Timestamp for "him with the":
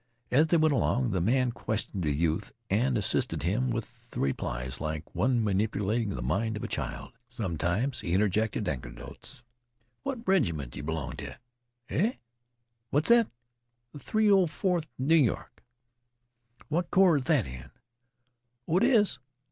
3.43-4.19